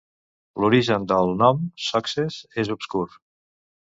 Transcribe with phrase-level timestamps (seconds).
[0.63, 3.05] L'origen del nom "Success" és obscur.